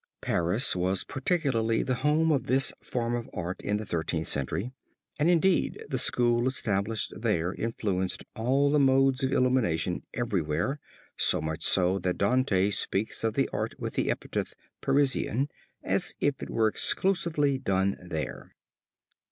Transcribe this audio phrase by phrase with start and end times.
[0.19, 4.71] Paris was particularly the home of this form of art in the Thirteenth Century,
[5.19, 10.79] and indeed the school established there influenced all the modes of illumination everywhere,
[11.17, 15.49] so much so that Dante speaks of the art with the epithet "Parisian,"
[15.83, 18.55] as if it were exclusively done there.